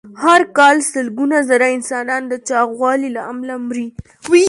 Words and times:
هر 0.23 0.41
کال 0.57 0.77
سلګونه 0.91 1.37
زره 1.49 1.67
انسانان 1.77 2.21
د 2.27 2.33
چاغوالي 2.49 3.09
له 3.15 3.21
امله 3.31 3.55
مري. 3.67 3.87